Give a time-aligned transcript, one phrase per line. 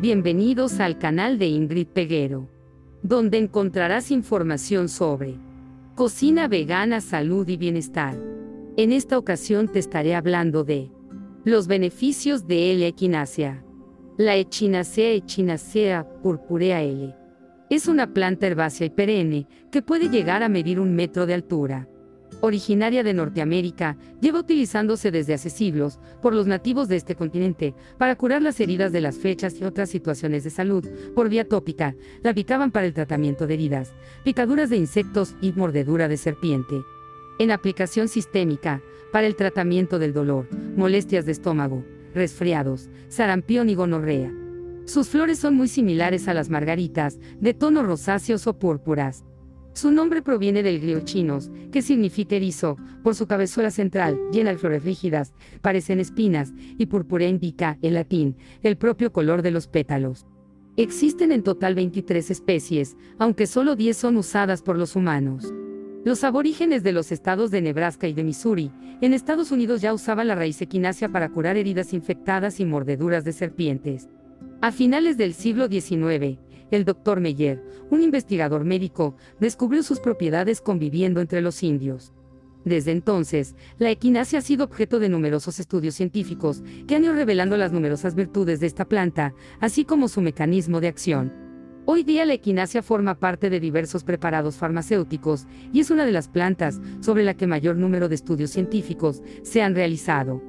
[0.00, 2.48] Bienvenidos al canal de Ingrid Peguero,
[3.02, 5.34] donde encontrarás información sobre
[5.96, 8.16] cocina vegana, salud y bienestar.
[8.76, 10.92] En esta ocasión te estaré hablando de
[11.44, 12.86] los beneficios de L.
[12.86, 13.64] equinacea.
[14.16, 17.16] La Echinacea Echinacea purpurea L.
[17.68, 21.88] Es una planta herbácea y perenne que puede llegar a medir un metro de altura
[22.40, 28.16] originaria de Norteamérica, lleva utilizándose desde hace siglos por los nativos de este continente para
[28.16, 30.86] curar las heridas de las flechas y otras situaciones de salud.
[31.14, 33.92] Por vía tópica, la picaban para el tratamiento de heridas,
[34.24, 36.82] picaduras de insectos y mordedura de serpiente.
[37.38, 38.82] En aplicación sistémica,
[39.12, 44.32] para el tratamiento del dolor, molestias de estómago, resfriados, sarampión y gonorrea.
[44.84, 49.24] Sus flores son muy similares a las margaritas, de tonos rosáceos o púrpuras.
[49.78, 54.58] Su nombre proviene del griego chinos, que significa erizo, por su cabezuela central, llena de
[54.58, 55.32] flores rígidas,
[55.62, 60.26] parecen espinas, y purpúrea indica, en latín, el propio color de los pétalos.
[60.76, 65.54] Existen en total 23 especies, aunque solo 10 son usadas por los humanos.
[66.04, 70.26] Los aborígenes de los estados de Nebraska y de Missouri, en Estados Unidos ya usaban
[70.26, 74.08] la raíz equinácea para curar heridas infectadas y mordeduras de serpientes.
[74.60, 76.36] A finales del siglo XIX,
[76.70, 82.12] el doctor Meyer, un investigador médico, descubrió sus propiedades conviviendo entre los indios.
[82.64, 87.56] Desde entonces, la equinacia ha sido objeto de numerosos estudios científicos que han ido revelando
[87.56, 91.32] las numerosas virtudes de esta planta, así como su mecanismo de acción.
[91.86, 96.28] Hoy día la equinacia forma parte de diversos preparados farmacéuticos y es una de las
[96.28, 100.42] plantas sobre la que mayor número de estudios científicos se han realizado.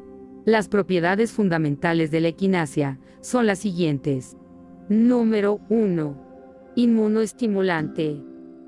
[0.44, 4.36] Las propiedades fundamentales de la equinacia son las siguientes.
[4.90, 6.72] Número 1.
[6.76, 8.24] Inmunoestimulante.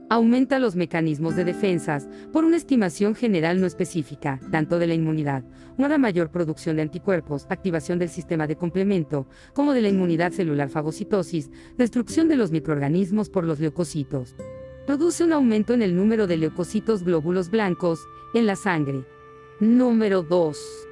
[0.08, 5.44] Aumenta los mecanismos de defensas, por una estimación general no específica, tanto de la inmunidad,
[5.80, 10.70] una mayor producción de anticuerpos, activación del sistema de complemento, como de la inmunidad celular
[10.70, 14.36] fagocitosis, destrucción de los microorganismos por los leucocitos.
[14.86, 18.00] Produce un aumento en el número de leucocitos glóbulos blancos
[18.36, 19.06] en la sangre.
[19.60, 20.88] Número 2.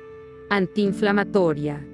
[0.50, 1.86] Antiinflamatoria.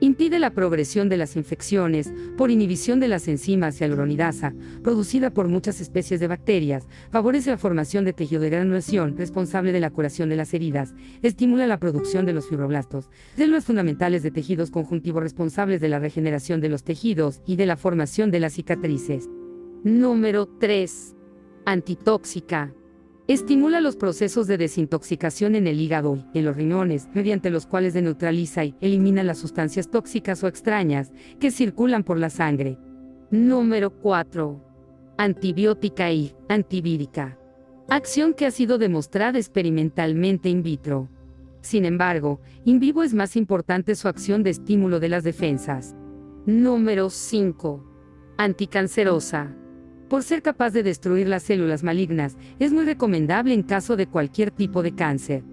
[0.00, 4.54] Impide la progresión de las infecciones por inhibición de las enzimas hialuronidasa,
[4.84, 9.80] producida por muchas especies de bacterias, favorece la formación de tejido de granulación, responsable de
[9.80, 14.70] la curación de las heridas, estimula la producción de los fibroblastos, células fundamentales de tejidos
[14.70, 19.28] conjuntivos responsables de la regeneración de los tejidos y de la formación de las cicatrices.
[19.82, 21.16] Número 3.
[21.64, 22.72] Antitóxica.
[23.28, 27.92] Estimula los procesos de desintoxicación en el hígado y en los riñones, mediante los cuales
[28.00, 32.78] neutraliza y elimina las sustancias tóxicas o extrañas que circulan por la sangre.
[33.30, 34.64] Número 4.
[35.18, 37.38] Antibiótica y antivírica.
[37.90, 41.10] Acción que ha sido demostrada experimentalmente in vitro.
[41.60, 45.94] Sin embargo, in vivo es más importante su acción de estímulo de las defensas.
[46.46, 47.84] Número 5.
[48.38, 49.54] Anticancerosa.
[50.08, 54.50] Por ser capaz de destruir las células malignas, es muy recomendable en caso de cualquier
[54.50, 55.44] tipo de cáncer.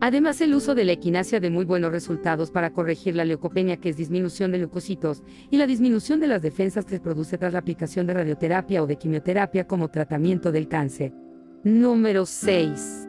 [0.00, 3.88] Además, el uso de la equinacia de muy buenos resultados para corregir la leucopenia, que
[3.88, 7.60] es disminución de leucocitos, y la disminución de las defensas que se produce tras la
[7.60, 11.14] aplicación de radioterapia o de quimioterapia como tratamiento del cáncer.
[11.64, 13.08] Número 6.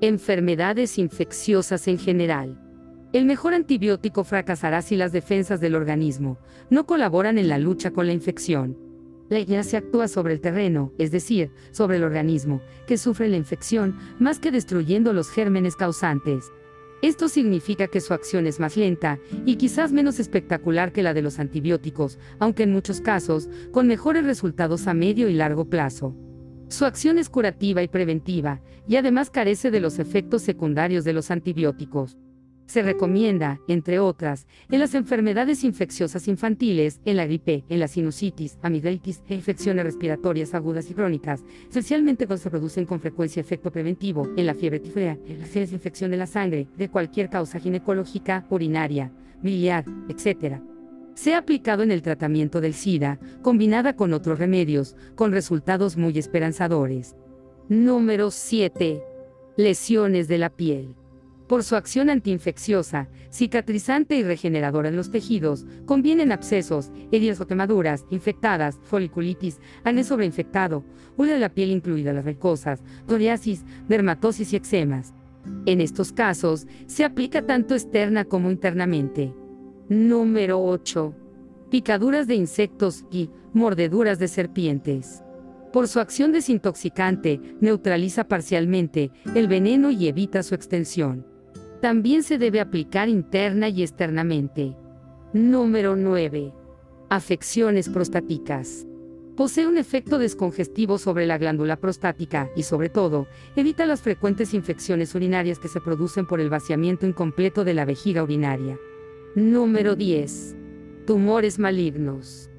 [0.00, 2.60] Enfermedades infecciosas en general.
[3.14, 8.06] El mejor antibiótico fracasará si las defensas del organismo no colaboran en la lucha con
[8.06, 8.91] la infección.
[9.32, 13.96] La ignacia actúa sobre el terreno, es decir, sobre el organismo, que sufre la infección,
[14.18, 16.52] más que destruyendo los gérmenes causantes.
[17.00, 21.22] Esto significa que su acción es más lenta y quizás menos espectacular que la de
[21.22, 26.14] los antibióticos, aunque en muchos casos, con mejores resultados a medio y largo plazo.
[26.68, 31.30] Su acción es curativa y preventiva, y además carece de los efectos secundarios de los
[31.30, 32.18] antibióticos.
[32.72, 38.56] Se recomienda, entre otras, en las enfermedades infecciosas infantiles, en la gripe, en la sinusitis,
[38.62, 44.26] amigdalitis e infecciones respiratorias agudas y crónicas, especialmente cuando se producen con frecuencia efecto preventivo,
[44.38, 49.12] en la fiebre tifoidea, en las infección de la sangre, de cualquier causa ginecológica, urinaria,
[49.42, 50.62] biliar, etc.
[51.12, 56.18] Se ha aplicado en el tratamiento del SIDA, combinada con otros remedios, con resultados muy
[56.18, 57.16] esperanzadores.
[57.68, 59.02] Número 7.
[59.58, 60.94] Lesiones de la piel
[61.52, 68.06] por su acción antiinfecciosa, cicatrizante y regeneradora en los tejidos, convienen abscesos, heridas o quemaduras,
[68.08, 70.82] infectadas, foliculitis, acné sobreinfectado,
[71.18, 75.12] huella de la piel incluida las recosas, psoriasis, dermatosis y eczemas.
[75.66, 79.34] En estos casos, se aplica tanto externa como internamente.
[79.90, 81.14] Número 8.
[81.70, 85.22] Picaduras de insectos y mordeduras de serpientes.
[85.70, 91.30] Por su acción desintoxicante, neutraliza parcialmente el veneno y evita su extensión.
[91.82, 94.76] También se debe aplicar interna y externamente.
[95.32, 96.52] Número 9.
[97.10, 98.86] Afecciones prostáticas.
[99.36, 103.26] Posee un efecto descongestivo sobre la glándula prostática y, sobre todo,
[103.56, 108.22] evita las frecuentes infecciones urinarias que se producen por el vaciamiento incompleto de la vejiga
[108.22, 108.78] urinaria.
[109.34, 110.54] Número 10.
[111.04, 112.51] Tumores malignos.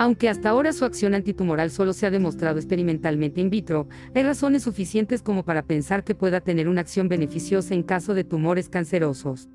[0.00, 4.62] Aunque hasta ahora su acción antitumoral solo se ha demostrado experimentalmente in vitro, hay razones
[4.62, 9.50] suficientes como para pensar que pueda tener una acción beneficiosa en caso de tumores cancerosos.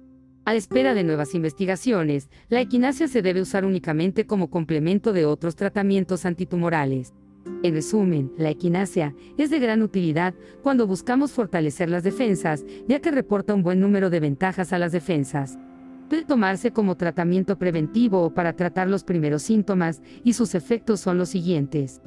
[0.45, 5.55] A espera de nuevas investigaciones, la equinacia se debe usar únicamente como complemento de otros
[5.55, 7.15] tratamientos antitumorales.
[7.63, 13.09] En resumen, la equinacia es de gran utilidad cuando buscamos fortalecer las defensas, ya que
[13.09, 15.57] reporta un buen número de ventajas a las defensas.
[16.09, 21.17] Puede tomarse como tratamiento preventivo o para tratar los primeros síntomas, y sus efectos son
[21.17, 22.01] los siguientes.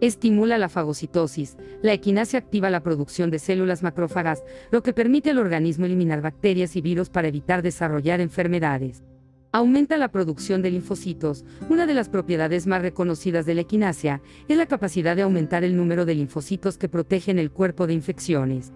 [0.00, 1.56] Estimula la fagocitosis.
[1.80, 4.42] La equinacia activa la producción de células macrófagas,
[4.72, 9.04] lo que permite al organismo eliminar bacterias y virus para evitar desarrollar enfermedades.
[9.52, 11.44] Aumenta la producción de linfocitos.
[11.70, 15.76] Una de las propiedades más reconocidas de la equinacia es la capacidad de aumentar el
[15.76, 18.72] número de linfocitos que protegen el cuerpo de infecciones.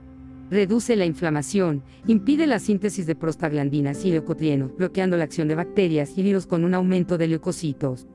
[0.51, 6.17] Reduce la inflamación, impide la síntesis de prostaglandinas y leucotrieno, bloqueando la acción de bacterias
[6.17, 8.07] y virus con un aumento de leucocitos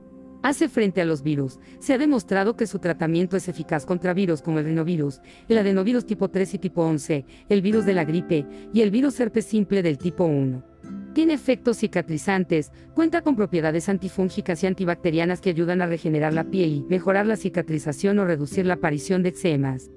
[0.44, 1.58] hace frente a los virus.
[1.78, 6.04] Se ha demostrado que su tratamiento es eficaz contra virus como el rinovirus, el adenovirus
[6.04, 9.82] tipo 3 y tipo 11, el virus de la gripe y el virus herpes simple
[9.82, 10.62] del tipo 1.
[11.14, 16.74] Tiene efectos cicatrizantes, cuenta con propiedades antifúngicas y antibacterianas que ayudan a regenerar la piel
[16.74, 19.90] y mejorar la cicatrización o reducir la aparición de eczemas.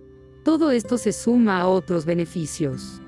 [0.48, 3.02] Todo esto se suma a otros beneficios.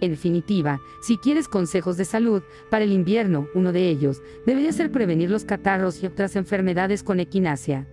[0.00, 4.92] En definitiva, si quieres consejos de salud, para el invierno, uno de ellos, debería ser
[4.92, 7.88] prevenir los catarros y otras enfermedades con equinacia.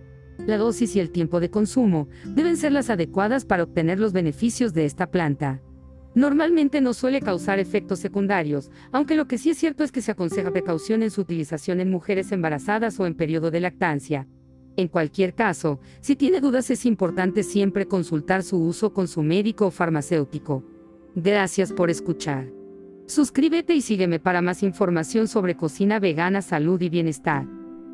[0.46, 4.72] La dosis y el tiempo de consumo deben ser las adecuadas para obtener los beneficios
[4.72, 5.60] de esta planta.
[6.14, 10.12] Normalmente no suele causar efectos secundarios, aunque lo que sí es cierto es que se
[10.12, 14.28] aconseja precaución en su utilización en mujeres embarazadas o en periodo de lactancia.
[14.76, 19.66] En cualquier caso, si tiene dudas es importante siempre consultar su uso con su médico
[19.66, 20.64] o farmacéutico.
[21.14, 22.48] Gracias por escuchar.
[23.06, 27.46] Suscríbete y sígueme para más información sobre cocina vegana, salud y bienestar.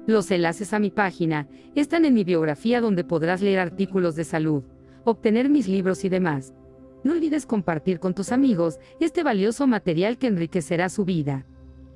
[0.06, 4.62] Los enlaces a mi página están en mi biografía donde podrás leer artículos de salud,
[5.04, 6.54] obtener mis libros y demás.
[7.02, 11.44] No olvides compartir con tus amigos este valioso material que enriquecerá su vida.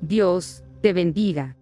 [0.01, 1.57] Dios te bendiga.